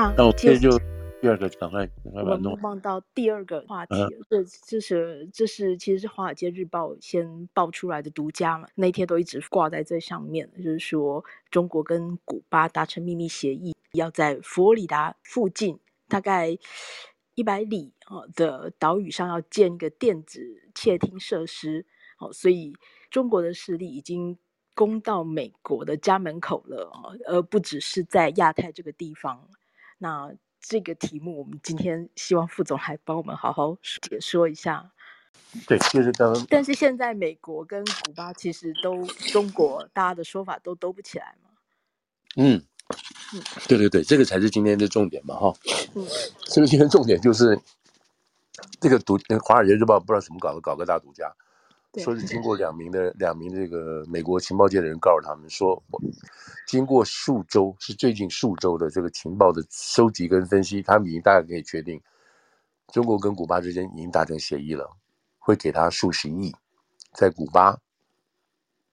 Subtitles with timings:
[0.00, 0.78] 那那我接着就
[1.20, 3.94] 第二个，赶快赶快把我们望到第二个话题，
[4.30, 16.56] 这、嗯、这是这是其实是《华尔街日报》先爆出来的独家嘛，那天都一直挂在这上面，就是说中国跟古巴达成秘密协议，要在佛罗里达附近大概
[17.34, 20.40] 一百里啊的岛屿上要建一个电子
[20.74, 21.84] 窃听设施，
[22.18, 22.72] 哦，所以
[23.10, 24.38] 中国的势力已经
[24.74, 26.90] 攻到美国的家门口了，
[27.26, 29.46] 而不只是在亚太这个地方，
[30.00, 30.34] 那。
[30.62, 34.92] 这个题目，我们今天希望副总来帮我们好好解说一下。
[35.66, 36.46] 对，就是刚刚。
[36.50, 41.48] 但是现在美国跟古巴其实都中国，大家的说法都兜不起来嘛。
[42.36, 42.62] 嗯，
[43.66, 45.50] 对对对，这个才是今天的重点嘛，哈。
[45.94, 46.06] 嗯。
[46.44, 47.58] 这个今天重点就是
[48.82, 51.34] 这个独《华尔街日报》不知道怎么搞的，搞个大独家。
[51.98, 55.82] 说是经过两名的两名这个美国情报界的人告诉他们说，
[56.66, 62.00] 经过数周是最近数周的这个情报的收集跟分析，他们已经大概可以确定，
[62.92, 64.88] 中国跟古巴之间已经达成协议了，
[65.40, 66.54] 会给他数十亿，
[67.12, 67.76] 在古巴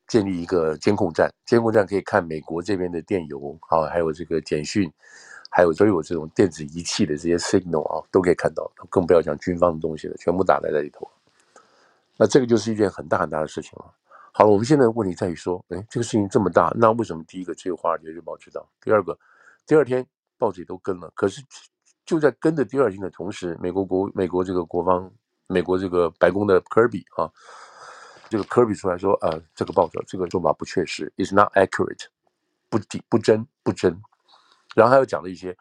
[0.07, 4.91] 建立一个监控站，监控站可以看美国这边的电邮啊，还有这个简讯，
[5.51, 11.07] 还有都有这种电子仪器的这些 signal 啊，都可以看到，更不要讲军方的东西了，全部打在这里头。
[12.17, 13.93] 那这个就是一件很大很大的事情了。
[14.33, 18.67] 好了，我们现在的问题在于说，哎，这个事情这么大，那为什么第一个只有《华尔街日报》知道？
[18.81, 19.17] 第二个，
[19.65, 20.05] 第二天
[20.37, 21.11] 报纸也都跟了。
[21.15, 21.41] 可是
[22.05, 25.11] 就在跟的第二天的同时，美国国美国这个国防，
[25.47, 27.29] 美国这个白宫的科比啊，
[28.29, 32.05] 这个科比出来说，呃，这个报道这个说法不确实，is not accurate，
[32.69, 33.99] 不底不真不真。
[34.75, 35.57] 然后还有讲了一些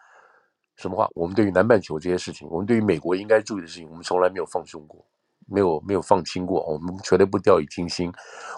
[0.76, 1.08] 什么话？
[1.14, 5.02] 我们对于南半球这些事情，我们对于美国应该注意的事情，我们从来没有放松过。
[5.46, 8.12] 没有没有放轻过，我们绝对不掉以轻心，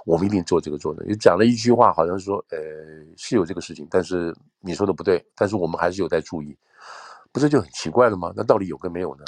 [0.04, 1.04] 我们一定做这个做的。
[1.06, 2.58] 你讲了一句话，好像说，呃，
[3.16, 6.56] 是有这个事情，但是你说的不对，但是我们还是有在注意，
[7.30, 8.32] 不是就很奇怪了吗？
[8.34, 9.24] 那到底有跟没有呢？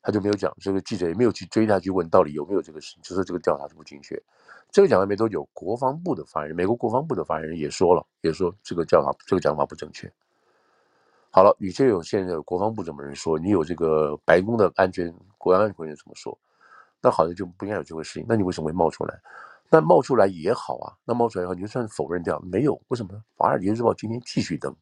[0.00, 4.22] 他就没有讲，这个记者也没有去追他去问到底有没有这个事情，就说这个调查是不精确。
[4.70, 10.10] 这个讲完没多久，国防部的发言人，美国国防部的发言人也说了，也说这个调查这个讲法不正确。
[11.30, 13.38] 好了，你这有现在国防部怎么人说？
[13.38, 16.38] 你有这个白宫的安全国安安全人怎么说？
[17.00, 19.20] 那好像就不应该有这回事情，那你为什么会冒出来？
[19.70, 23.18] 那冒出来也好啊，那冒出来以后你就算否认掉，没有，为什么呢？
[23.36, 24.74] 《华尔街日报》今天继续登，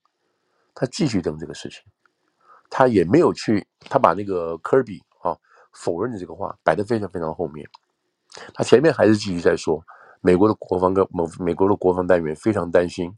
[0.75, 1.83] 他继续登这个事情，
[2.71, 5.37] 他也没有去，他把那个科比啊
[5.73, 7.69] 否认的这个话摆得非常非常后面，
[8.55, 9.83] 他前面还是继续在说，
[10.21, 13.13] 美国的国防跟某美国的国防单元非常担心，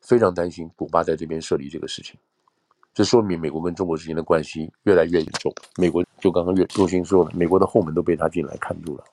[0.00, 2.18] 非常担心古巴在这边设立这个事情。
[2.92, 5.54] 这说明美国跟中国之间的关系越来越严重。
[5.76, 9.04] 美国就刚刚岳若星说了，美国的后门都被他进来看住了。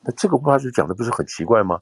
[0.00, 1.80] 那这个话就讲的不是很奇怪吗？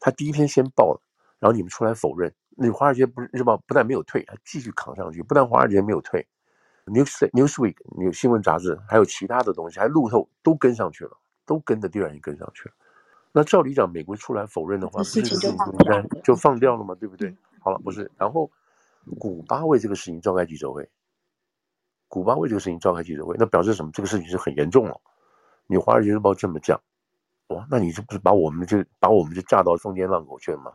[0.00, 1.00] 他第一天先报了，
[1.38, 2.32] 然后你们出来否认。
[2.56, 5.22] 那华尔街不是日报不但没有退，还继续扛上去。
[5.22, 6.26] 不但华尔街没有退
[6.86, 12.74] ，News Newsweek 有新闻杂志，还有其他的东西，还路透都跟上去了，都跟着第二天跟上去了。
[13.32, 16.94] 那照理讲，美国出来否认的话，不是就应该就放掉了吗？
[16.94, 17.34] 对不对？
[17.60, 18.50] 好了，不是，然后。
[19.18, 20.88] 古巴为这个事情召开记者会，
[22.12, 23.90] 古巴为这个事情召开记者会，那表示什么？
[23.90, 25.00] 这个事情是很严重了。
[25.66, 26.78] 你《华尔街日报》这么讲，
[27.46, 30.72] 哇，那你这不是把我们就把我们就炸到中间浪口去了吗？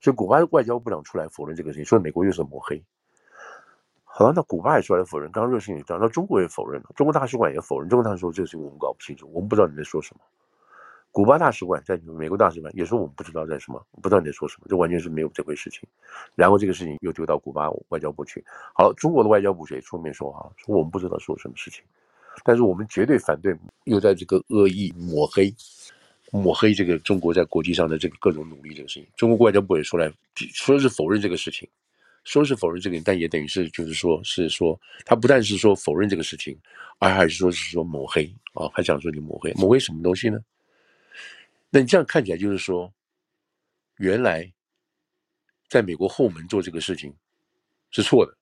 [0.00, 2.82] 所以古巴的外交部长出来否认这个事情，说美国又是抹黑。
[4.02, 10.20] 好了，那古巴也出来否认，刚刚热心也讲，那中国也否认了，中国大使馆也否认，中国大使说这个事情我们搞不清楚，我们不知道你在说什么。
[11.16, 15.88] 古巴大使馆在美国大使馆也说我们不知道在什么，不知道你在说什么，这完全是没有这回事情。
[16.34, 18.44] 然后这个事情又丢到古巴外交部去。
[18.74, 21.82] 好，中国的外交部也出面说哈，说我们不知道说什么事情，
[22.44, 25.50] 但是我们绝对反对又在这个恶意抹黑，
[26.32, 29.08] 抹黑这个中国在国际上的这个各种努力这个事情。
[29.16, 30.12] 中国外交部也出来
[30.52, 31.66] 说是否认这个事情，
[32.24, 36.54] 说是否认这个，但也等于是就是说是说他不但是说否认这个事情，
[36.98, 40.38] 而还是说是说抹黑啊，还想说你抹黑，抹黑什么东西呢？
[41.70, 42.92] 那你这样看起来就是说，
[43.98, 44.50] 原来
[45.68, 47.14] 在美国后门做这个事情
[47.90, 48.36] 是错的，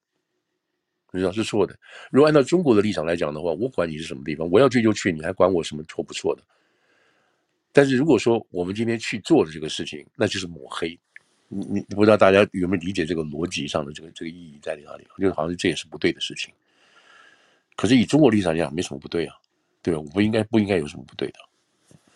[1.11, 1.77] 你知道是错的。
[2.11, 6.43] 如果按照中国的立场来讲的话，我管你是什么地方，我要去就去，你还管我什么错不错的？
[7.71, 10.97] 但是如果说我们今天去做的这个事情，那就是抹黑。
[11.47, 15.05] 你你不知道大家有没有理解这个逻辑上的这个这个意义在哪里？
[15.17, 16.53] 就是好像这也是不对的事情。
[17.75, 19.35] 可是以中国立场来讲，没什么不对啊，
[19.81, 19.99] 对吧？
[19.99, 21.39] 我不应该不应该有什么不对的。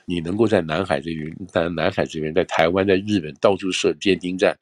[0.09, 4.57] 你能够在南海这边，在南海这边，在台湾，在日本到处设监听站，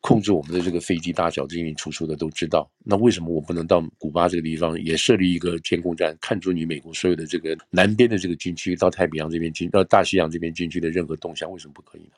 [0.00, 2.68] 控制我们的这个飞机大小进进出出的都知道。
[2.82, 11.48] 那为什么我不能到古巴这个地方也设立一个监控站，看出你美国所有的这个南边的这个军区到太平洋这边军到大西洋这边军区的任何动向？
[11.52, 12.16] 为什么不可以呢？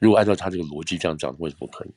[0.00, 1.90] 如果按照他这个逻辑这样讲，为什么不可以？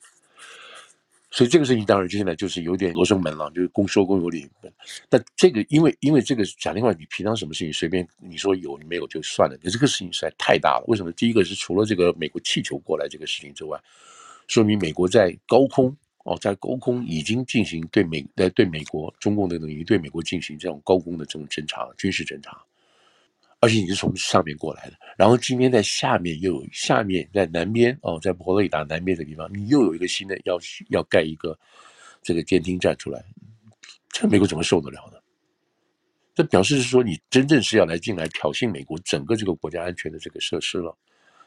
[1.36, 4.48] 所以这个事情当然就现在就是有点罗生门了，就是公说公有理。
[5.10, 10.86] 但这个因为因为这个讲另外，你平常什么事情随便你说有你没有就算了，你这个事情实在太大了。
[10.88, 11.12] 为什么？
[11.14, 13.82] 第一个是除了这个美国气球过来这个事情之外，
[14.48, 22.62] 说明美国在高空哦，在高空已经进行对美在对美国中共的等于对美国进行这种高空的这种侦察军事侦察。
[23.64, 31.58] 而且你是从上面过来的，然后今天在下面又有下面在南边哦，在佛罗里达南边的地方，你又有一个新的要要盖一个
[32.22, 33.24] 这个监听站出来，
[34.10, 35.18] 这美国怎么受得了呢？
[36.36, 40.94] 这表示是说你真正是要来进来挑衅美国整个这个国家安全的这个设施了，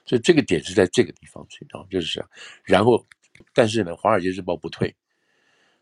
[0.07, 2.31] 所以这个点是在这个地方去啊，就是这样。
[2.65, 3.07] 然后，
[3.53, 4.97] 但是呢，《华尔街日报》不退，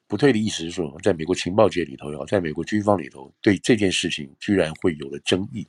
[0.08, 5.64] 不退的意思是说，在美国情报界里头，要在美国军方里头，对这件事情居然会有了争议。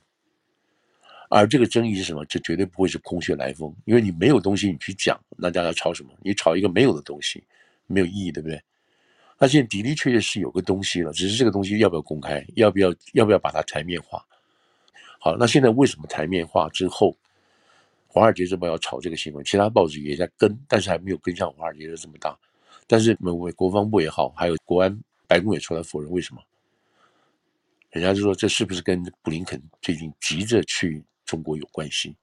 [1.28, 2.24] 而这个争议是什么？
[2.26, 6.10] 这绝对不会是空穴来风，因为你没有东西你去讲，那大家吵什么？
[6.22, 7.42] 你吵一个没有的东西，
[7.86, 8.62] 没有意义，对不对？
[9.38, 14.24] 那现在的的确确是有个东西了，只是这个东西要不要公开，要不要要不要把它台面化？
[15.18, 17.10] 好，那现在为什么台面化之后，
[18.06, 19.44] 《华尔街日报》要炒这个新闻？
[19.44, 22.38] 其他报纸也在跟，但是还没有跟上《华尔街日报》这么大。
[22.86, 24.96] 但是美国国防部也好，还有国安
[25.26, 26.40] 白宫也出来否认，为什么？
[27.90, 31.04] 人家就说这是不是跟布林肯最近急着去？
[31.26, 32.16] 中国有关系，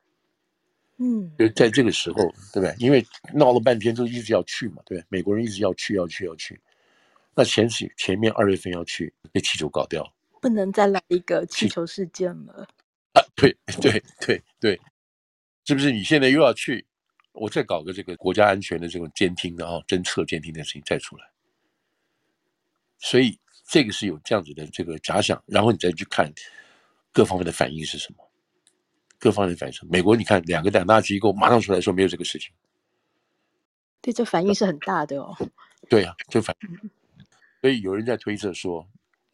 [0.98, 2.16] 嗯，就在这个时候，
[2.54, 2.74] 对不对？
[2.80, 6.60] 因为闹了半天，就一直要去嘛，对，美国人一直要去，要去，要去。
[7.36, 10.12] 那前几前面二月份要去，被气球搞掉，
[10.42, 12.68] 不能再来一个气球事件了。
[13.14, 14.80] 啊，对对对对，
[15.66, 15.92] 是不是？
[15.92, 16.86] 你现在又要去，
[17.34, 21.26] 我再搞个这个国家安全的这种监听的啊，侦测监听的事情再出来。
[23.00, 26.32] 所以这个是有这样子的这个假想，然后你再去看
[27.12, 28.30] 各方面的反应是什么。
[29.24, 32.52] 各方面反应，美国你看两个两大机构马上出来说没有这个事情，
[34.02, 35.34] 对，这反应是很大的哦。
[35.88, 36.90] 对啊，这反应，
[37.62, 38.86] 所以有人在推测说，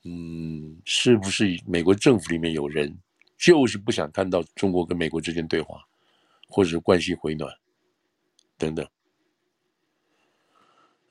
[0.03, 2.95] 嗯，是不是美国政府里面有人
[3.36, 5.83] 就是不想看到中国跟美国之间对话，
[6.47, 7.51] 或者是关系回暖
[8.59, 8.88] 等等。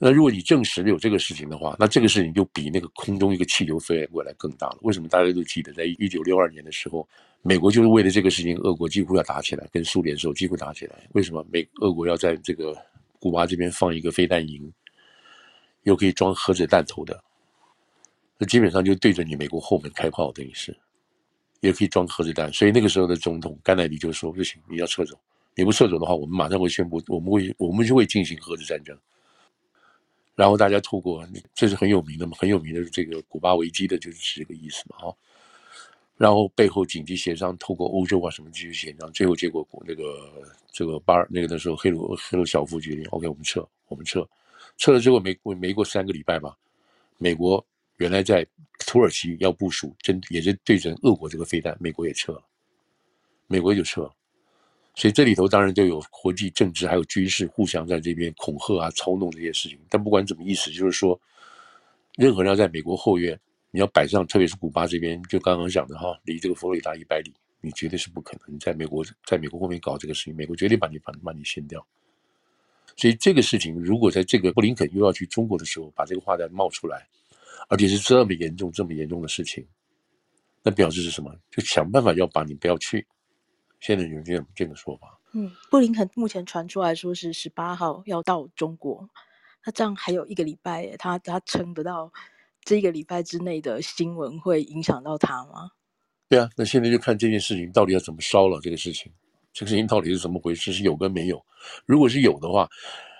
[0.00, 4.78] 那如果你证实了有这个事情的话，那这个事情就比那个空中一个气球飞过来更大了。
[4.82, 7.06] 为什么大家都记得，在一九六二年的时候，
[7.42, 10.94] 美国就是为了这个事情，俄国几乎要打起来，跟苏联时候几乎打起来。
[11.14, 12.76] 为什么美俄国要在这个
[13.18, 14.72] 古巴这边放一个飞弹营，
[15.82, 17.20] 又可以装核子弹头的，
[18.38, 20.76] 那基本上就对着你美国后门开炮，等于是，
[21.58, 22.52] 也可以装核子弹。
[22.52, 25.18] 所以那个时候的总统甘乃迪就说：“不行，你要撤走，
[25.56, 28.96] 你不撤走的话，我们马上会宣布，我们会我们就会进行核子战争。”
[30.38, 35.16] 然后大家透过，这是很有名的嘛，很有名的这个古巴危机的就是这个意思嘛，哈。
[36.16, 40.40] 然后背后紧急协商，透过欧洲啊什么继续协商，最后结果那个
[40.70, 44.24] 这个巴尔那个的时候，赫鲁赫鲁晓夫决定，OK，我们撤，我们撤，
[44.76, 46.56] 撤了之后没过没过三个礼拜吧，
[47.16, 48.46] 美国原来在
[48.86, 52.44] 土耳其要部署针也是对准俄国这个飞弹，美国也撤了，
[53.48, 54.14] 美国就撤了。
[54.98, 59.78] 所以这里头当然就有国际政治，还有军事互相在这边恐吓啊、操弄这些事情。
[59.88, 61.18] 但不管怎么意思，就是说，
[62.16, 63.38] 任何人要在美国后院，
[63.70, 68.52] 你要摆上，特别是古巴这边，就刚刚讲的哈，离这个佛罗里达一百里，你绝对是不可能。
[68.52, 71.86] 你在美国，在美国后面搞这个事情，美国绝对把你把把你掀掉。
[72.96, 77.06] 所以这个事情，如果在这个布林肯又要去中国的时候，把这个话再冒出来，
[77.68, 79.64] 而且是这么严重、这么严重的事情，
[80.64, 81.32] 那表示是什么？
[81.52, 83.06] 就想办法要把你不要去。
[83.80, 85.18] 现在有这样这个说法。
[85.34, 89.08] 嗯，布林肯目前传出来说是十八号要到中国，
[89.66, 92.10] 那这样还有一个礼拜，他他撑得到
[92.64, 95.72] 这一个礼拜之内的新闻会影响到他吗？
[96.30, 98.58] 对啊，那现在就看这件事情到底要怎么烧了。
[98.62, 99.12] 这个事情，
[99.52, 100.72] 这个事情到底是怎么回事？
[100.72, 101.44] 是有跟没有？
[101.84, 102.66] 如果是有的话，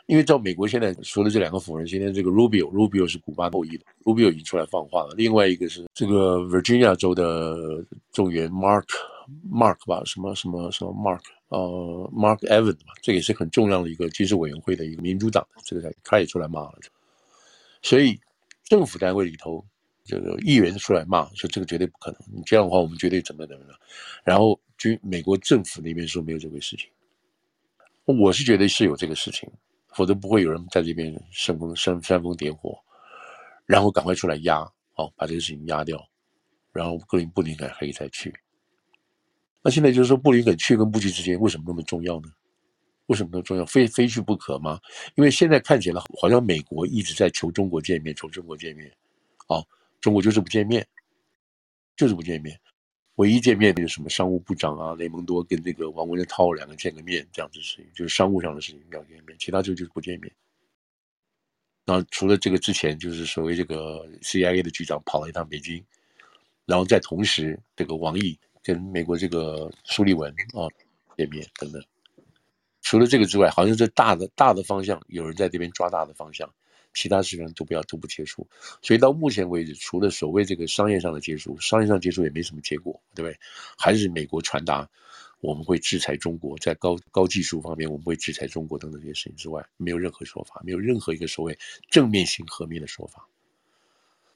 [0.07, 5.15] 因为照美国现在说的这两个妇人，今天这个 Rubio，Rubio 是古巴后裔的，Rubio 已经出来放话了。
[5.15, 8.87] 另外一个是这个 Virginia 州的众议员 Mark。
[9.51, 16.79] Mark 吧，什么什么什么 Mark，呃，Mark Evans 吧，这也是很重要的一个军事委员会的一个民主党，这个他也出来骂了。
[17.83, 18.19] 所以
[18.65, 19.65] 政府单位里头，
[20.05, 23.79] 这个议员出来骂说这个绝对不可能，你这样的话我们绝对怎么怎么样。
[24.25, 26.89] 然后军美国政府那边说没有这个事情，
[28.05, 29.51] 我是觉得是有这个事情，
[29.89, 32.79] 否则不会有人在这边煽风煽煽风点火，
[33.67, 34.61] 然后赶快出来压，
[34.97, 36.03] 哦，把这个事情压掉，
[36.73, 38.35] 然后格林布林肯可以再去。
[39.69, 42.33] 那现在就是说，布林肯去跟不去之间为什么那么重要呢？
[43.05, 43.67] 为什么那么重要？
[43.67, 44.81] 非非去不可吗？
[45.15, 48.91] 因为现在看起来好像美国一直在求中国见面，求中国见面，
[49.47, 49.61] 啊，
[50.01, 50.89] 中国就是不见面，
[51.99, 52.59] 就是不见面。
[53.17, 60.33] 唯一见面的就是什么商务部长啊，雷蒙多跟这个王文涛两个见个面这样子事情，就是商务上的事情要见面，其他就就是不见面。
[61.85, 65.85] 然后除了这个之前，就是所谓这个 CIA 的局长跑了一趟北京，
[66.65, 70.69] 然后在同时，这个王毅跟美国这个苏利文啊
[71.17, 71.83] 见面等等。
[72.83, 76.53] 除了这个之外，好像这大的大的方向有人在这边抓大的方向，
[76.93, 78.47] 其他事情都不要都不接触。
[78.83, 83.39] 所以到目前为止，除了所谓这个商业上的接触，商业上接触也没什么结果，对不对？
[83.79, 84.87] 还是美国传达。
[85.41, 91.57] 我们会制裁中国，在高高技术方面，我们会制裁中国等等这些事情之外，没有任何说法，没有任何一个所谓
[91.89, 93.28] 正面性、和面的说法。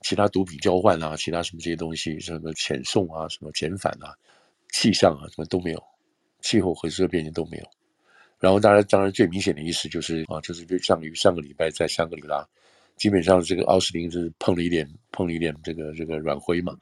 [0.02, 4.14] 其他毒品交换啊，其他什么这些东西，什么遣送啊，什么遣返啊，
[4.73, 5.82] 气象啊，什么都没有，
[6.40, 7.64] 气候和这个变迁都没有。
[8.38, 12.47] 然后当然，当然最明显的意思就是啊，就是就上于上个礼拜在香格里拉，
[12.97, 16.76] 基本上这个奥斯汀是碰了一点，碰了一点这个这个软灰嘛。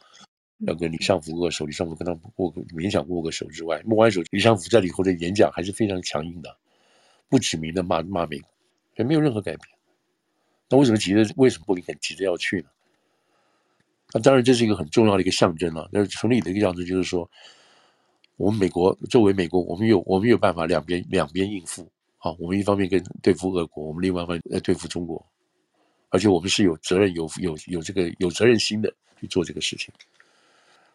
[0.67, 6.55] 要跟李尚福握手，李尚福跟他握个勉强握个手之外，握完手，李尚福在里头的演讲还是非常强硬的，
[7.29, 8.51] 不指名的骂骂美国，
[8.97, 9.69] 也没有任何改变。
[10.69, 11.25] 那为什么急着？
[11.37, 12.69] 为什么布林肯急着要去呢？
[14.13, 15.89] 那当然这是一个很重要的一个象征了。
[15.93, 17.29] 那从里的一个样子就是说，
[18.37, 21.87] 我们美国作为美国，我们有我们有办法两边两边应付
[22.19, 22.35] 啊。
[22.39, 25.25] 我们一方面跟对付俄国，我们另外一方面来对付中国，
[26.09, 29.93] 而且我们是有责任、有有有这个有责任心的去做这个事情。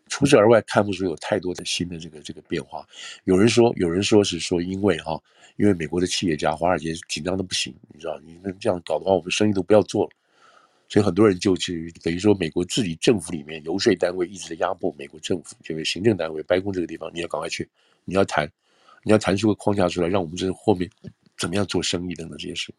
[0.07, 2.87] 除此而外，看不出有太多的新的这个这个变化。
[3.23, 5.19] 有人说，有人说是说，因为哈，
[5.57, 10.11] 因为美国的企业家华尔街紧张的不行，你知道，你那这样搞的话，我们生意都不要做了。
[10.87, 17.67] 所以很多人就去等于说，美国自己政府里面游说单位一直在压迫美国政府，就是行政单位白宫这个地方，你要赶快去，
[18.05, 18.49] 你要谈，
[19.03, 20.89] 你要谈出个框架出来，让我们这后面
[21.37, 22.73] 怎么样做生意等等这些事。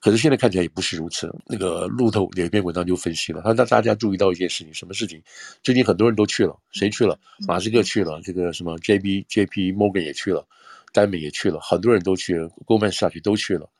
[0.00, 1.32] 可是现在看起来也不是如此。
[1.46, 5.22] 那个路透有一篇文章就分析了，他让大家注意到一件事情，什么事情？
[5.62, 7.16] 最近很多人都去了，谁去了？
[7.46, 10.44] 马斯克去了，这个什么 J B J P Morgan 也去了，
[10.92, 12.36] 丹美也去了，很多人都去
[12.66, 13.70] ，Goldman Sachs 都去了，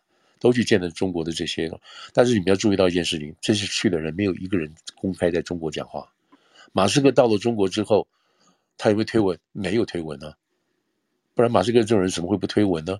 [0.43, 1.71] 都去见了中国的这些。
[2.13, 6.13] 但是你们要注意到一件事情，这些去的人没有一个人公开在中国讲话。
[6.73, 8.09] 马斯克到了中国之后，
[8.77, 9.39] 他有没有推文？
[9.53, 10.33] 没有推文呢、
[11.35, 12.99] 不然马斯克这种人怎么会不推文呢？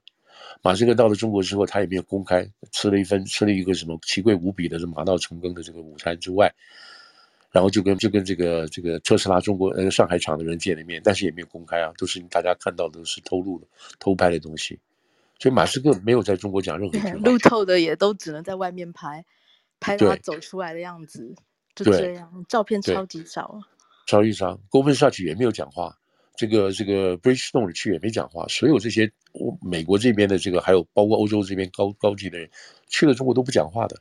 [0.63, 6.53] 马斯克到了中国之后，他也没有公开吃了一份吃了一个什么奇贵无比的这马到成功的这个午餐之外，
[7.51, 13.67] 然后就跟就跟这个这个特斯拉中国呃上海厂的人见了面，但是也没有公开啊，都是大家看到的都是偷录的
[13.99, 14.79] 偷拍的东西，
[15.43, 17.11] 所以马斯克没有在中国讲任何话。
[17.17, 19.25] 路透的也都只能在外面拍，
[19.81, 21.35] 拍他走出来的样子，
[21.75, 23.59] 就这样，照片超级少，
[24.07, 25.99] 超级少，公分上去也没有讲话。
[26.37, 29.11] 这个这个 Bridgestone 去也没讲话，所有这些
[29.61, 32.49] 美国这边的这个，还有包括欧洲这边高高级的人
[32.87, 33.97] 去了中国都不讲话的。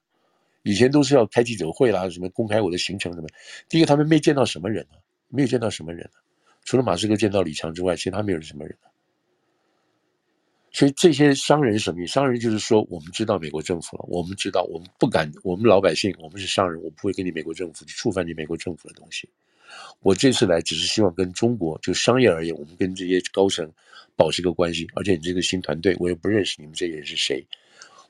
[0.62, 3.28] 以前都是要开记者会啦，什么公开我的行程什么。
[3.68, 5.02] 第一个他们没见到什么人啊？
[5.28, 6.22] 没有见到什么人啊？
[6.66, 8.78] 除了马斯克见到李强之外，其他没有什么人。
[10.72, 12.06] 所以这些商人什么？
[12.08, 19.30] 商人就是说，我们知道美国政府了，我们知道我们不敢，我们老百姓，我们是商人，我不会跟你美国政府去触犯你美国政府的东西。
[20.01, 23.70] 我这次来只是希望跟中国就商业而言，我们跟这些高层
[24.16, 24.88] 保持一个关系。
[24.96, 27.46] 而且你这个新团队，我也不认识你们这些人是谁。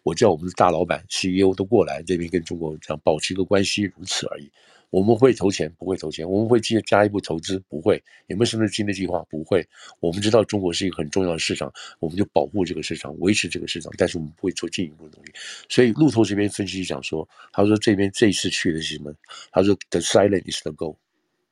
[0.04, 4.52] 我叫我们的大老板 CEO 都过来这边跟中国这样保持一个关系，如此而已。
[4.92, 7.96] 我们会投钱，不会投钱；我们会进加一步投资，不会。
[8.28, 9.26] 有没有什么新的计划？
[9.30, 9.66] 不会。
[10.02, 13.92] 我们知道中国是一个很重要的市场，我们就保护这个市场，维持这个市场。
[13.98, 15.32] 但是我们不会做进一步的努力。
[15.70, 19.14] 所以路透这边分析讲说，他说这边这一次去的是什么？
[19.52, 20.98] 他说 The silence is the goal。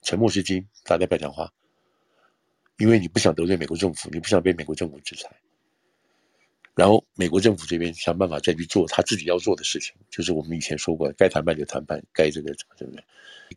[0.02, 1.50] 沉默是金，大家不要讲话，
[2.78, 5.30] 因为你不想得罪美国政府，你不想被美国政府制裁。
[6.80, 13.04] 然后美国政府这边想办法再去做他自己要做的事情，就是我们以前说过，该谈判就谈判，该这个对不对？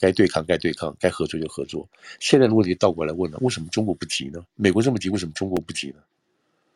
[0.01, 1.89] 该对抗该对抗，该合作就合作。
[2.19, 4.45] 现在的问题倒过来问了，为什么中国不急呢？
[4.57, 6.03] 美国这么急，为什么中国不急呢？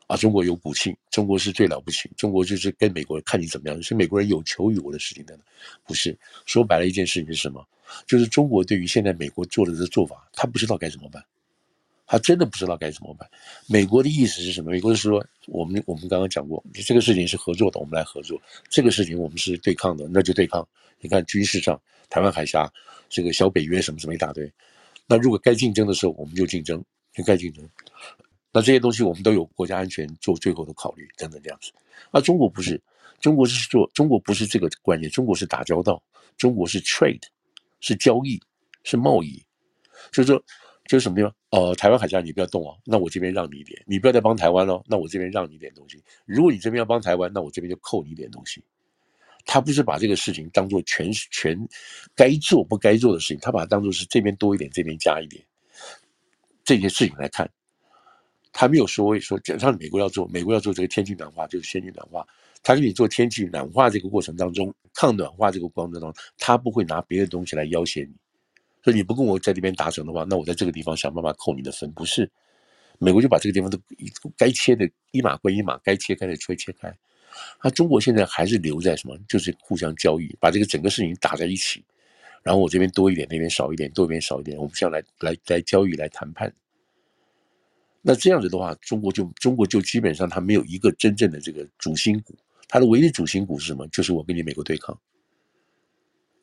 [0.07, 5.37] 啊，中国有骨气，中国是最了不起，中国就是跟美国人看你怎么样，是美国人有求于我的事情的，
[5.85, 6.17] 不是。
[6.45, 7.67] 说白了一件事情是什么？
[8.07, 11.21] 就是中国对于现在美国做的这做法，他不知道该怎么办，
[12.07, 13.29] 他真的不知道该怎么办。
[13.69, 14.71] 美国的意思是什么？
[14.71, 18.39] 美国是说，我们我们刚刚讲过，这个事情是合作的，我们来合作；
[18.71, 20.67] 这个事情我们是对抗的，那就对抗。
[21.01, 22.73] 你看军事上，台湾海峡
[23.09, 24.51] 这个小北约什么什么一大堆。
[25.07, 26.83] 那如果该竞争的时候，我们就竞争，
[27.13, 27.69] 就该竞争。
[28.53, 31.71] 那这些东西我们都有国家安全做最后的考虑，等等这样子。
[32.11, 32.81] 那中国不是，
[33.21, 36.03] 中国是做，中国不是这个观念，中国是打交道，
[36.39, 37.23] 中国是 trade，
[37.81, 38.41] 是交易，
[38.85, 39.43] 是贸易。
[40.13, 40.43] 就是说，
[40.89, 41.35] 就是什么地方？
[41.51, 46.03] 呃，台湾海峡你不要动哦，那我这边让你一点，你不要再帮台湾哦，那我这边让你一点东西。
[46.25, 48.63] 如果你这边要帮台湾，那我这边就扣你一点东西。
[49.45, 51.57] 他不是把这个事情当做全全
[52.15, 55.41] 该做不该做的事情，他把它当做是这边多一点，这边加一点，
[56.65, 57.49] 这些事情来看。
[58.53, 62.27] 他没有说说，假设美国要做，美国要做这个天气暖化，就是先去暖化。
[62.63, 68.15] 他给你做天气暖化这个过程当中，抗暖化这个过程当中，他不会拿别的东西来要挟你。
[68.87, 71.91] 所以你不跟我在这边达成的话，那我在这个地方想办法扣你的分。
[71.91, 72.31] 不是，
[73.01, 73.77] 美国就把这个地方都
[74.39, 76.97] 该切的一码归一码，该切开的切切开。
[77.65, 79.19] 那中国现在还是留在什么？
[79.27, 81.85] 就是互相交易，把这个整个事情打在一起。
[82.45, 86.55] 然后我这边多一点，那边少一点，多一边少一点，我们这样来来来交易来谈判。
[88.03, 92.37] 那这样子的话，中国就中国就基本上它没有一个真正的这个主心骨，
[92.69, 93.85] 它的唯一主心骨是什么？
[93.89, 94.97] 就是我跟你美国对抗，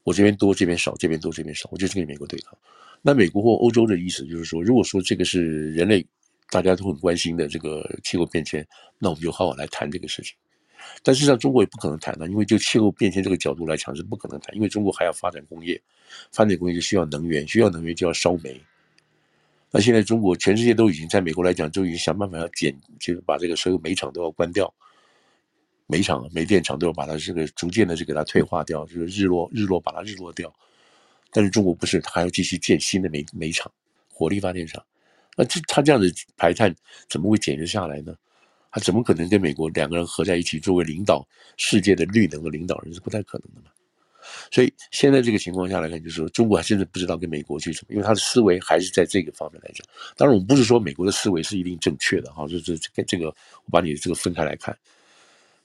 [0.04, 2.58] 我这边多这边少，这边多这边少，我就是跟美国对抗。
[3.02, 6.06] 那美国或欧洲的意思就是说，如果说这个是人类
[6.50, 8.66] 大家都很关心的这个气候变迁，
[9.00, 10.36] 那我们就好好来谈这个事情。
[11.02, 15.82] 但事实上，中国也不可能谈的，因为就气候变迁这个角度来讲是不可能谈，因为中国还要发展工业，
[16.32, 18.62] 发展工业就需要能源，需要能源就要烧煤。
[19.72, 24.72] 那现在中国全世界都已经在美国来讲，都已经想办法要减，就是把这个所有煤厂都要关掉，
[25.88, 30.54] 煤厂、煤电厂都要把它这个逐渐的就给它退化掉，就是日落日落把它日落掉。
[31.32, 33.72] 但是中国不是，它还要继续建新的煤煤厂、
[34.12, 34.84] 火力发电厂。
[35.36, 36.74] 那这它这样子排碳
[37.10, 38.16] 怎么会减得下来呢？
[38.72, 43.70] 它怎么可能跟美国两个人合在一起作为领导世界的绿能的领导人是不太可能的嘛？
[44.52, 49.86] 所以现在这个情况下来看，就是说中国还真的不知道跟美国去什么，因为他的思维还是在这个方面来讲。
[50.16, 54.76] 当然，我们不是说美国的思维是一定正确的哈，就是这个这个，我把你这个分开来看。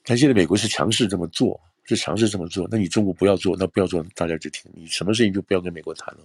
[0.09, 6.21] 但现在美国是强势这么做，是强势这么做，那你中国不要做，那不要做，大家就听你什么事情就不要跟美国谈了，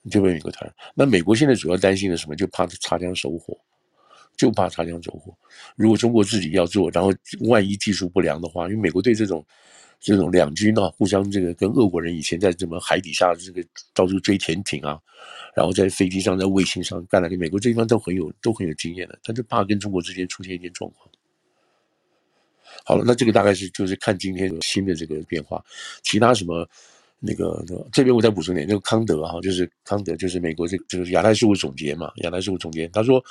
[0.00, 0.74] 你就跟美国谈。
[0.94, 2.34] 那美国现在主要担心的什么？
[2.34, 3.54] 就怕擦枪走火，
[4.38, 5.36] 就怕擦枪走火。
[5.76, 9.44] 如果中国自己要做，然后万一技术不良的话，因为美国对这种。
[9.98, 15.00] 这种两军啊，互相这个跟俄国人以前在什么海底下这个到处追潜艇啊，
[15.56, 21.10] 然后在飞机上、在卫星上干了，跟美国这地方都很有都很有经验的，他就怕跟中国之间出现一些状况。
[22.84, 25.64] 好了，那这个大概是就是看今天新的这个变化，
[26.02, 26.68] 其他什么
[27.18, 33.22] 那个这边我再补充点，那个康德哈，就是康德就是美国这个就是亚太事务总监嘛，亚太事务总监他说。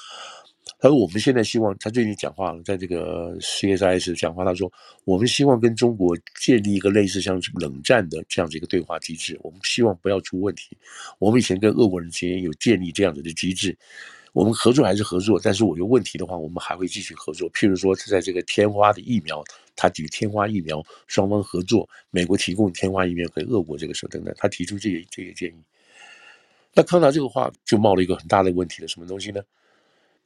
[0.80, 4.70] 他说：“我们现在希望，他最近讲话了，在这个 CSIS 讲话，他说
[5.04, 9.40] 我们希望跟中国建立一个类似像冷战的这样子一个对话机制。
[9.44, 10.76] 我们希望不要出问题。
[11.20, 13.78] 我们以前跟俄国人之间有建立这样子的机制，
[14.36, 17.50] 我们合作还是合作，但是我有问题的话，我们还会继续合作。
[17.52, 19.42] 譬如说，在这个天花的疫苗，
[19.78, 25.56] 他举天花疫苗双方合作，美国提供天花疫苗给俄国这个时候等等，他提出这个这个建议。
[26.74, 29.42] 那康达这个话就冒了一个很大的问题了，什么东西呢？”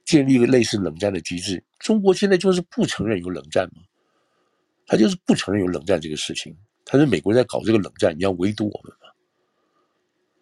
[0.06, 3.84] 建立一个类似冷战的机制，中国现在就是不承认有冷战嘛，
[4.88, 6.58] 他就是不承认有冷战这个事情。
[6.84, 8.92] 他说美国在搞这个冷战，你要围堵我们？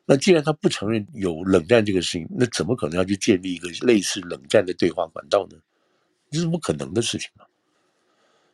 [0.09, 5.57] 那既然他不承认有冷战这个事情，那怎么可能要去建立一个类似冷战的对话管道呢？
[6.31, 7.45] 这是不可能的事情嘛。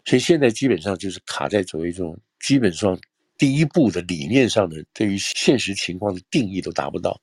[0.04, 3.00] 所以现在基本上就是卡在所谓这种基本上
[3.38, 7.22] 第一步的理念上的，对于现实情况的定义都达不到。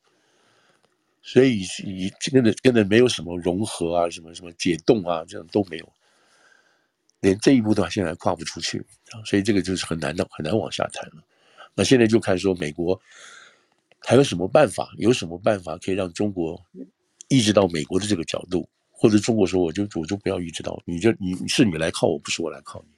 [1.22, 5.92] 所以以根本根本没有什么融合啊，什么什么解冻啊，这样都没有，
[7.20, 8.80] 连这一步都现在还跨不出去，
[9.26, 11.22] 所以这个就是很难的，很难往下谈了。
[11.74, 12.98] 那现在就看说美国
[14.00, 16.60] 还有什么办法，有什么办法可以让中国
[17.28, 22.94] 意识到美国的这个角度，或者中国说我就我就不要意识到，你就你是你来靠我，不是我来靠你。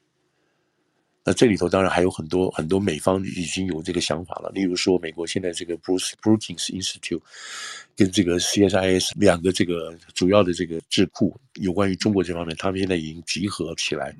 [1.24, 7.22] 那这里头当然还有很多很多美方已经有这个想法了，例如说美国现在这个 Bruce Brookings Institute
[7.94, 14.12] 跟这个 CSIS 两个这个主要的这个智库有关于中国这方面，他们现在已经集合起来，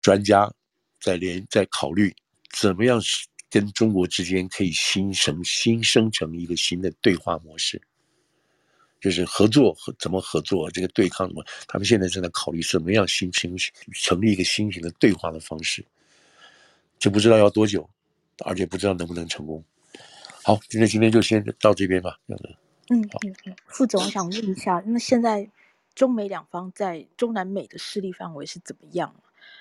[0.00, 0.52] 专家
[1.00, 2.12] 在联在考虑
[2.58, 3.00] 怎么样
[3.52, 7.78] 跟中国之间可以新生新生成一个新的对话模式，
[8.98, 13.54] 就是合作和怎么合作这个对抗什么，他们现在正在考虑怎么样新成
[13.92, 15.84] 成立一个新型的对话的方式。
[16.98, 17.86] 就不知道要多久，
[18.46, 19.62] 而且不知道能不能成功。
[20.42, 22.56] 好，今天今天就先到这边吧，这样子。
[22.88, 25.50] 嗯嗯嗯，副总，我想问一下，那现在
[25.94, 29.14] 中美两方在中南美的势力范围是怎么样？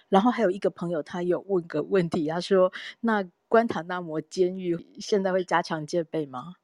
[0.09, 6.55] 然后还有一个朋友，他有问个问题，他说：“那关塔那摩监狱现在会加强戒备吗？”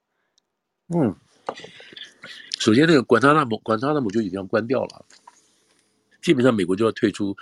[0.93, 1.15] 嗯，
[2.59, 5.05] 首先那个关塔那摩，关塔那摩就已经要关掉了，
[6.21, 7.35] 基本上美国就要退出。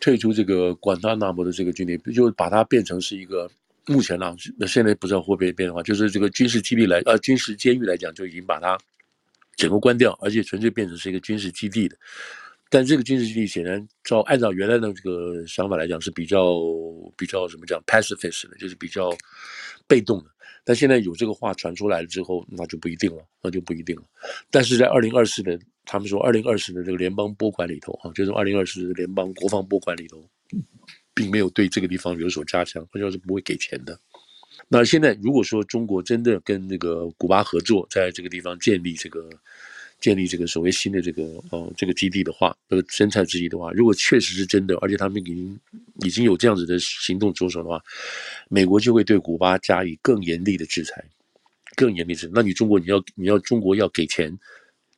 [0.00, 3.50] 退出这个关塔那摩的这个军队，就把它变成是一个
[3.88, 8.78] 目前呢，那现在不知道会不会变的话，就是这个军事基地来，呃，军事监狱来讲，就已经把它
[9.56, 11.96] 整个关掉，而且纯粹变成是一个军事基地的。
[12.70, 16.54] 但这个军事基地显然照按照原来的这个想法来讲是比较
[17.16, 19.10] 比较怎么讲 pacifist 的，就是比较
[19.86, 20.26] 被动的。
[20.64, 24.02] 但现在有这个话传出来了之后，那就不一定了，那就不一定了。
[24.50, 30.22] 但是在二零二四的，他们说二零二四的这个联邦拨款里头啊，就是二零二四联邦国防拨款里头，
[31.14, 33.98] 并没有对这个地方有所加强，好像是不会给钱的。
[34.68, 39.30] 那现在如果说中国真的跟那个古巴合作，在这个地方建立这个。
[40.00, 45.60] 建立这个所谓新的这个呃这个基地的话，这个生产基地的话，如果确实是真的，而且他们已经
[46.04, 47.82] 已经有这样子的行动着手的话，
[48.48, 51.04] 美国就会对古巴加以更严厉的制裁，
[51.74, 52.32] 更严厉制裁。
[52.34, 54.32] 那你中国你要你要中国要给钱，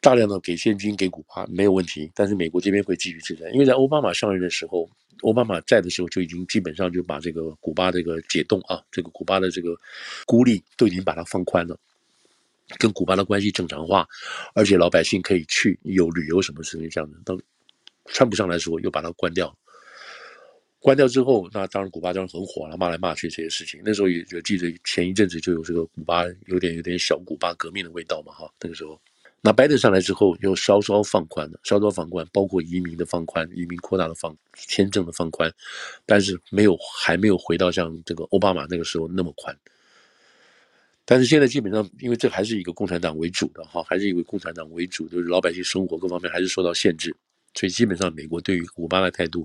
[0.00, 4.88] 大量的给现金给古巴没有问题，但是美国这边会继续制裁，因为在奥巴马上任的时候，
[5.22, 9.74] 奥巴马在的时候就已经基本上就把这个古巴这个解冻啊，这个古巴的这个
[10.26, 11.78] 孤立都已经把它放宽了。
[12.78, 14.06] 跟古巴的关系正常化，
[14.54, 17.38] 而且老百姓可以去有旅游什么事情这样的，到
[18.06, 19.56] 川普上来的时候又把它关掉，
[20.78, 23.80] 关掉之后，那当然古巴当然很火了，骂来骂去这些事情。
[23.84, 29.00] 那时候也就记得前一阵子就有这个古巴有点有点小古巴革命的味道嘛，哈，那个时候，
[29.42, 35.52] 那拜登上来之后又稍稍放宽了，稍稍放宽，包括移民的放宽，移民扩大的放签证的放宽，
[36.06, 39.56] 但是没有还没有回到像这个奥巴马那个时候那么宽。
[41.10, 47.12] 但是现在基本上，因为这还是一个共产党为主的哈，还是以共产党为主，就是老百姓生活各方面还是受到限制，
[47.52, 49.44] 所以基本上美国对于古巴的态度，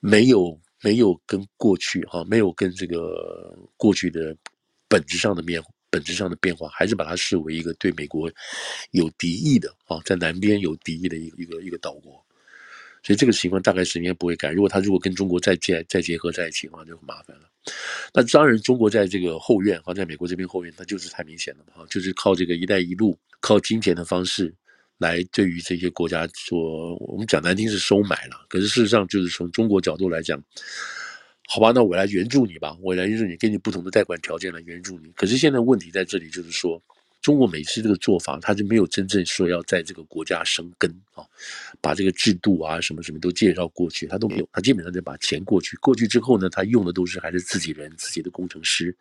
[0.00, 4.34] 没有没有跟过去哈，没有跟这个过去的
[4.88, 8.32] 本质上的变本质上的变化，还是把它视为一个对美国
[8.92, 12.12] 有敌意的啊，在南边有敌意的一个一个一个岛国，
[13.02, 14.50] 所以这个情况大概时间不会改。
[14.50, 17.50] 如果他如果跟中国再结再结合在一起的话，就很麻烦了。
[18.12, 24.54] 那当然，中国在这个后院放，在美国这边后院，它就是太明显了嘛，就是靠这个“一带一路”，靠金钱的方式
[24.98, 30.42] 来对于这些国家说，我们讲难听是收买了，可是事实上就是从中国角度来讲，
[31.48, 35.10] 好吧，那我来援助你吧，我来援助你，给你不同的贷款条件来援助你。
[35.16, 36.82] 可是现在问题在这里，就是说。
[37.24, 41.24] 中国每次这个做法，他就没有真正说要在这个国家生根啊，
[41.80, 48.94] 把这个制度啊什么什么都介绍过去，他都没有，他基本上就把钱过去，过去之后呢，他用的都是还是自己人、自己的工程师。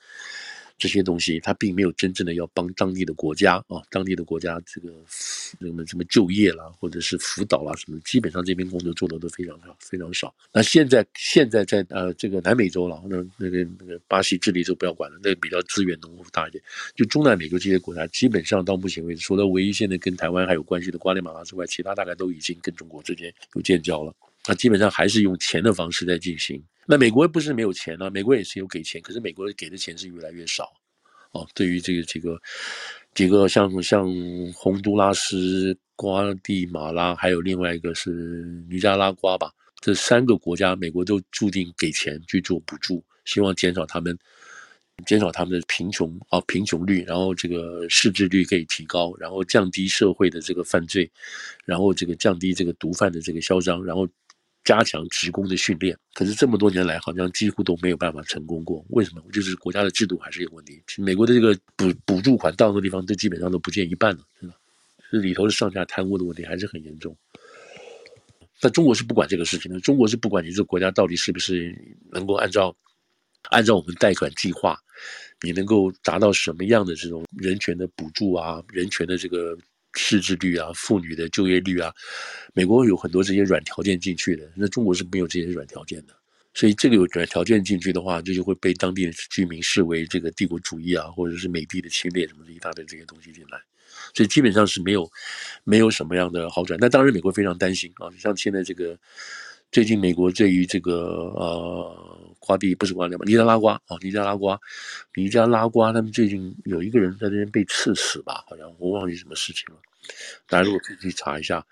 [0.78, 10.34] 这些东西，他并没有真正的要帮当地的国家啊，当地的国家这个什么什么就业啦，或者是辅导啦什么，基本上这边工作做的都非常少，非常少。
[10.52, 16.62] 那现在现在在呃这个南美洲了，那那个那个巴西、智利就不要管了，那个比较资源丰富大一点。
[16.96, 24.14] 就中南美洲这些国家，基本上到目前为止，除了唯一现在跟台湾还有关系的瓜地马拉之外，其他大概都已经跟中国之间有建交了。
[24.48, 26.62] 那基本上还是用钱的方式在进行。
[26.86, 28.10] 那美国不是没有钱呢、啊？
[28.10, 30.72] 美国也是有给钱，可是美国给的钱是越来越少。
[31.32, 32.39] 哦，对于这个几个
[33.15, 34.08] 几个像像
[34.54, 38.12] 洪都拉斯、瓜地马拉，还有另外一个是
[38.69, 44.15] 尼加拉瓜吧，这三个国家，美国都注定给钱去做补助，希望减少他们
[45.08, 51.10] 减少他们的贫穷啊贫穷率，然后这个识字率可以提高，然后降低社会的这个犯罪，
[51.65, 54.08] 然后这个降低这个毒贩的这个嚣张，然后。
[54.63, 58.86] 加强职工的训练，可是这么多年来好像几乎都没有办法成功过。
[58.89, 59.21] 为什么？
[59.34, 60.82] 就是国家的制度还是有问题。
[60.97, 64.54] 美国的这个补补助款到那地方都基本上都不见一半了，是吧？
[65.12, 67.15] 这里头的上下贪污的问题还是很严重。
[68.62, 71.76] 但中国是不管这个事情的，中国是不管你这个国家到底是不是
[72.12, 72.73] 能够按照
[73.49, 74.80] 按照我们贷款计划，
[75.41, 79.58] 你能够达到什么样的这种人权的补助啊，人权的这个。
[79.95, 81.93] 识字率啊，妇女的就业率啊，
[82.53, 86.13] 美国有很多这些软条件进去的，那中国是没有这些软条件的，
[86.53, 93.60] 所以这个有软条件进去的话，这就会被当地的居民视为这个帝国主义啊，或者是美帝的侵略什么的一大堆这些东西进来，
[94.13, 95.10] 所以基本上是没有
[95.63, 96.77] 没有什么样的好转。
[96.79, 98.97] 那当然，美国非常担心啊，像现在这个
[99.71, 102.33] 最近美国对于这个呃。
[102.45, 103.23] 瓜地不是瓜地吧？
[103.25, 104.60] 尼加拉瓜哦，尼加拉瓜，
[105.15, 108.43] 尼加拉瓜，他们最近有一个人在这边被刺死吧？
[108.47, 109.82] 好像我忘记什么事情了。
[110.47, 111.65] 大家如果可以去查一下，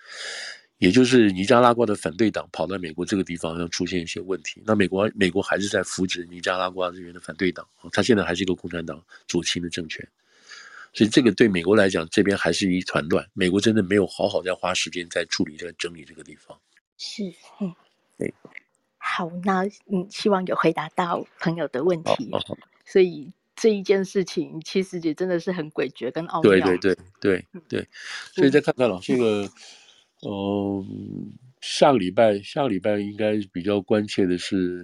[0.78, 4.62] 也就是尼加拉瓜的反对党跑到美国这个地方，要出现一些问题。
[4.64, 10.08] 那美国美国还是在扶植尼加拉瓜这边的反对党，他现在还是一个共产党左倾的政权，
[10.94, 13.24] 所以这个对美国来讲，这边还是一团乱。
[13.34, 16.58] 美国真的没有好好在花时间在处理、在整理这个地方。
[16.96, 17.22] 是，
[17.60, 17.74] 嗯，
[18.16, 18.32] 对。
[19.14, 22.30] 好，那嗯，希望有回答到朋友的问题。
[22.32, 26.50] 哦哦、所以这一件事情其实也真的是很诡谲跟奥妙。
[26.50, 27.88] 对对对对对，
[28.32, 29.46] 所以再看看了这个，
[30.26, 34.78] 嗯，下个礼拜下个礼拜应该比较关切的是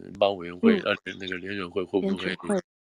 [0.00, 2.34] 联邦委员会，而、嗯、且那个联准会会不会？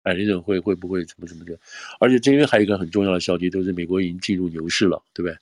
[0.02, 1.60] 哎，联准会会不会怎么怎么的？
[2.00, 5.38] 而且这边还有一个很重要的消息，就是美国已经进入牛市了，对不对？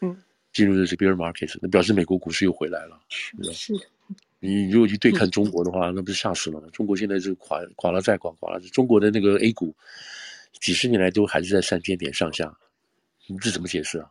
[0.00, 0.16] 嗯，
[0.52, 3.42] 进入的是 bear market，那表示美国股市又回来了，是吧？
[3.52, 3.80] 是的。
[4.40, 6.68] 你如果去对抗中国的话，那不是吓死了吗？
[6.72, 8.60] 中国现在是垮垮了再垮，垮了。
[8.72, 9.74] 中国的那个 A 股
[10.60, 12.56] 几十年来都还是在三千点上下，
[13.26, 14.10] 你这怎么解释啊？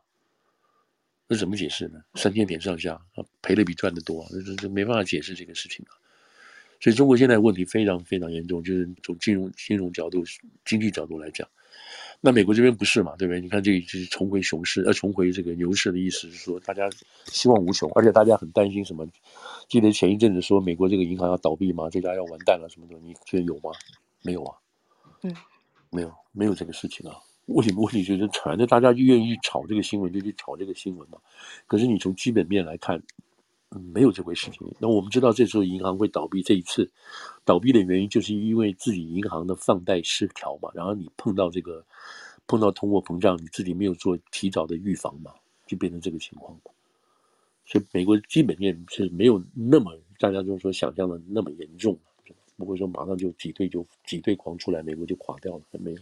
[1.30, 2.00] 这怎么解释呢？
[2.16, 3.00] 三千点上下，
[3.42, 5.96] 赔的比赚的多，这这没办法解释这个事情啊。
[6.80, 10.24] 所以中国现在问题非常非常严重，就是从金融金融角度、
[10.64, 11.48] 经济角度来讲。
[12.20, 13.16] 那美国这边不是嘛？
[13.16, 13.40] 对不对？
[13.40, 16.90] 你看这就是重回熊市，呃，重回这个牛市的意思是说，大家
[17.26, 19.08] 希望无穷，而且大家很担心什么？
[19.70, 21.90] 记得前一阵子说美国这个银行要倒闭吗？
[21.90, 22.96] 这家要完蛋了什么的？
[23.04, 23.72] 你觉得有吗？
[24.24, 24.58] 没有啊，
[25.22, 25.36] 嗯，
[25.92, 27.16] 没有，没有这个事情啊。
[27.46, 28.68] 为什么问题就是传的？
[28.68, 31.18] 大家愿意炒这个新闻就去炒这个新闻嘛。
[31.66, 33.04] 可是你从基本面来看，嗯，
[33.70, 34.68] 没有这回事情。
[34.80, 36.92] 那我们知道这时候银行会倒闭，这一次
[37.46, 41.84] 倒闭的原因就是因为自己银行的放贷失调嘛，然后你碰到这个。
[42.50, 45.34] 碰到通货膨胀，你自己没有做提早的预防嘛，
[45.66, 46.58] 就变成这个情况。
[47.66, 52.00] 所以美国基本面是没有那么大家就是说想象的那么严重，
[52.56, 55.98] 不会说马上就挤兑就挤兑狂出来，美国就垮掉了，还没有。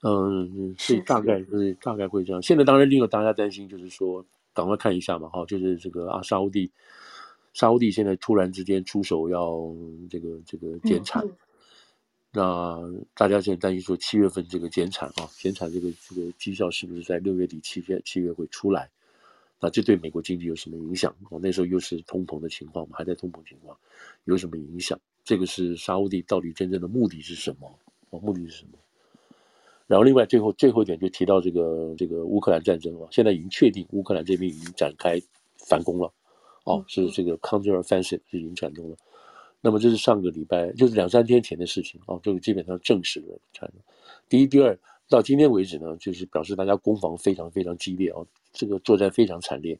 [0.00, 2.40] 嗯，所以大概是大概会这样。
[2.40, 6.70] 现在当然另外大家担心就是说，赶快看一下嘛，哈，就是这个啊，沙乌地，
[7.52, 9.74] 沙乌地现在突然之间出手要
[10.08, 11.22] 这个这个减产。
[11.26, 11.36] 嗯
[12.36, 12.80] 那
[13.14, 18.90] 大家现在担心说，七月份这个减产啊，减产这个这个绩效是不是在六月底七月七月会出来？
[19.60, 21.14] 那这对美国经济有什么影响？
[21.30, 23.78] 哦，那时候又是通膨的情况我们，还在通膨情况，
[24.24, 24.98] 有什么影响？
[25.22, 27.78] 这个是沙乌地到底真正的目的是什么？
[28.10, 28.72] 哦，目的是什么？
[29.86, 35.20] 然后另外最后最后一点就提到这个这个乌克兰战争了，现在已经确定乌克兰这边已经展开
[35.58, 36.12] 反攻了，
[36.64, 38.96] 哦，是这个 counter offensive 是已经展动了。
[39.60, 43.38] 那么这是上个礼拜，就是两三天前的事情啊，这个基本上证实了。
[44.28, 48.20] 第一、第二，到今天为止呢，就是表示大家攻防非常非常激烈啊，
[48.52, 49.78] 这个作战非常惨烈。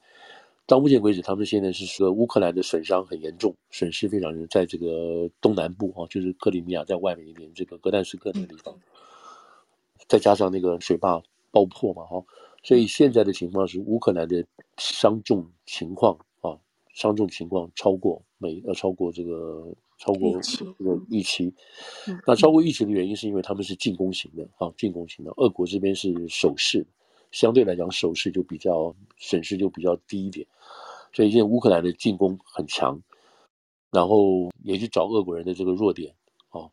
[0.67, 8.75] 到目前为止，他们现在是说乌克兰的损伤很严重，损失非常严重，在这个东南部啊，就是克里米亚在外面一点，这个格但斯克那个地方，
[10.09, 12.25] 再加上那个水坝爆破嘛，哈，
[12.63, 14.45] 所以现在的情况是乌克兰的
[14.77, 16.59] 伤重情况啊。
[16.93, 19.67] 伤重情况超过每呃超过这个
[19.99, 21.53] 超过这个预期，
[22.25, 26.87] 那超过预期的原因是因为他们是进攻型的啊，进攻型的，俄国这边是守势，
[27.33, 30.47] 相对来讲守势就比较损失就比较低一点，
[31.13, 33.01] 所以现在乌克兰的进攻很强，
[33.91, 36.15] 然后也去找俄国人的这个弱点
[36.51, 36.71] 啊，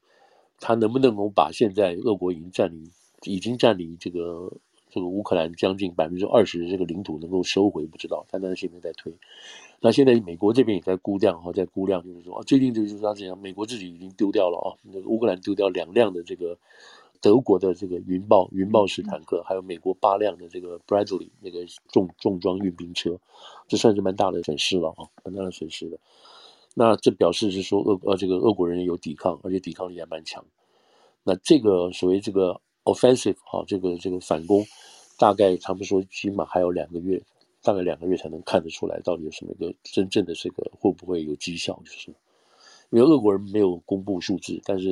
[0.60, 2.92] 他能不能够把现在俄国已经占领
[3.24, 4.52] 已经占领这个
[4.90, 9.14] 这个乌克兰将近百分之二十的这个领土能够收回不知道，但他现在在推。
[9.80, 16.58] 那现在美国这边也在估量哈，在估量，就是说啊，最近就是他这样，美国自己已经丢掉了啊，那个乌克兰丢掉两辆的这个
[17.20, 23.20] 德国的这个云豹云豹式坦克，还有美国八辆的这个 Bradley 那个重重装运兵车，
[23.68, 26.00] 这算是蛮大的损失了啊，蛮大的损失的。
[26.76, 30.46] 那这表示是说俄呃这个俄国人有抵抗，而且抵抗力还蛮强。
[31.24, 34.66] 那这个所谓这个 offensive 哈，这个这个反攻，
[35.18, 37.22] 大概他们说起码还有两个月。
[37.64, 41.80] 大概两个月才能看得出来，到底有什么一个真正的这个会不会有绩效？
[41.86, 42.10] 就是
[42.90, 44.90] 因为俄国人没有公布数字，但是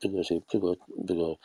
[0.00, 0.74] 这个谁，这个
[1.06, 1.36] 这个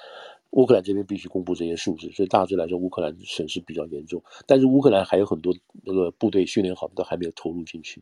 [0.51, 4.23] 乌克兰这边必须公布这些数字，所以大致来说，乌克兰损失比较严重。
[4.47, 8.01] 但是乌克兰还有很多那个部队训练好的都还没有投入进去。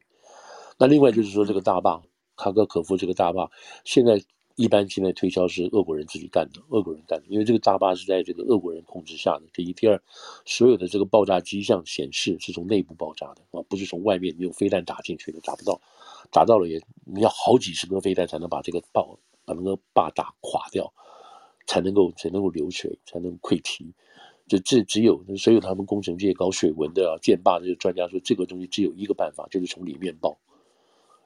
[0.77, 1.99] 那另外就是说，这个大坝
[2.35, 3.49] 卡戈可夫这个大坝
[3.85, 4.23] 现在。
[4.62, 9.41] 一般现在推销是俄国人自己干的，俄国人干的，因为这个大坝是在这个俄国人控制下的。
[9.52, 10.00] 第一，第二，
[10.45, 15.82] 所有的这个爆炸迹象显示是从内部爆炸的啊，不是从外面你用飞弹打进去的，打不到，
[16.32, 20.93] 打到了也你要好几十颗飞弹才能把这个爆把那个坝打垮掉，
[21.65, 23.91] 才能够才能够流水，才能溃堤。
[24.47, 30.38] 就这只有所有他们工程界搞水文的啊，建坝的这个专家说，这个东西只有一个办法，就是从里面爆，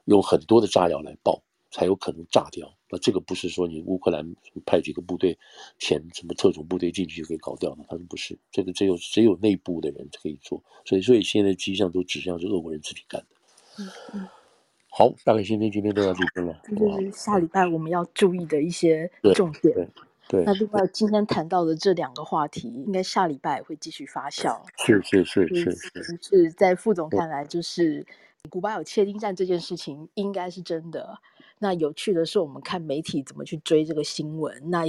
[0.06, 1.42] 用很多的炸药来爆。
[1.70, 2.72] 才有可能炸掉。
[2.88, 5.36] 那这个不是说你乌克兰派几个部队、
[5.78, 8.38] 前什么特种部队进去就可以搞掉的，他说不是。
[8.52, 10.62] 这个只有只有内部的人可以做。
[10.84, 13.26] 所以，所以现在迹象都指向是俄国人自己干的。
[13.78, 14.28] 嗯嗯。
[14.88, 16.62] 好，大概今天今天都要这边了。
[16.78, 19.74] 就是下礼拜我们要注意的一些重点。
[19.74, 19.88] 对。
[20.28, 20.44] 对。
[20.44, 24.62] 那另外今天谈到的这两个话题，应该下礼拜会继续发酵。
[24.78, 26.18] 是是是是是。
[26.22, 28.06] 是在副总看来，就是
[28.48, 31.18] 古巴有窃听站这件事情应该是真的。
[31.58, 34.70] 那有趣的是，我们看媒体怎么去追这个新闻。
[34.70, 34.84] 那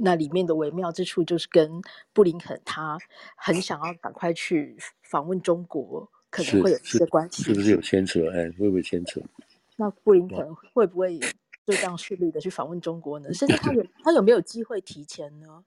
[0.00, 2.98] 那里面的微妙之处，就是跟布林肯他
[3.36, 7.42] 很想要赶快去访问中国，可能会有一些关系。
[7.42, 8.20] 是，不是有牵扯？
[8.30, 9.20] 哎，会不会牵扯？
[9.76, 13.32] 那布林肯会不会就这样顺利的去访问中国呢？
[13.34, 15.64] 甚至他有他有没有机会提前呢？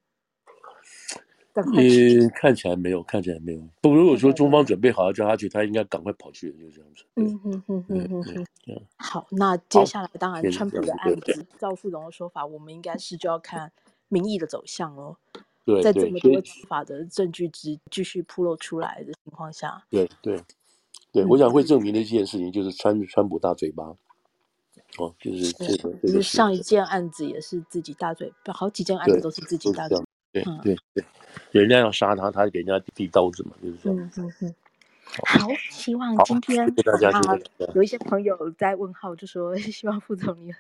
[1.62, 3.62] 嗯，看起来没有，看起来没有。
[3.82, 7.04] 不，如果说中方准备好要叫他去，他应该赶快跑去，就这样子。
[7.16, 8.82] 嗯嗯嗯嗯嗯嗯。
[8.98, 13.72] 好，那接下来当然川普的案子，赵副总的说法，我们应该是就要看
[14.10, 15.18] 民意的走向哦。
[15.66, 20.40] 对，在这么多司法的证据之继续铺露出来的情况下，对对
[21.12, 23.94] 对，我想会证明的一件事情就是川川普大嘴巴。
[24.98, 30.06] 哦，就是这个，就是上一件案子也是自己大嘴巴，好几件案子都是自己大嘴巴。
[30.32, 31.06] 对对对，
[31.52, 33.98] 人家要杀他，他给人家递刀子嘛，就是这样。
[33.98, 34.56] 嗯嗯嗯。
[35.26, 37.38] 好，希望今天啊，
[37.74, 40.52] 有一些朋友在问号，就说希望副总你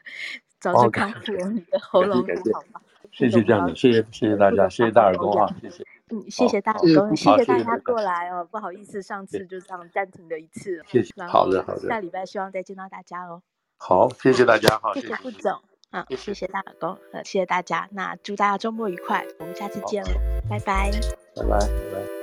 [0.60, 2.22] 早日康复，你的喉咙
[2.54, 2.82] 好吗？
[3.12, 5.84] 谢谢这样的，谢谢谢谢大家，谢谢大耳朵啊，谢谢。
[6.10, 10.82] 嗯，谢谢大耳朵，谢谢大家过来哦，不好意思，上次就这样暂停了一次。
[10.88, 11.14] 谢谢。
[11.26, 11.90] 好的好的。
[11.90, 13.42] 下礼拜希望再见到大家哦。
[13.78, 15.60] 好，谢谢大家，好，谢谢副总，
[15.98, 20.12] 啊，谢谢大老公，呃，谢谢大家，那祝大家周末愉快，我们下次见了，
[20.50, 20.92] 拜拜，
[21.36, 22.17] 拜拜。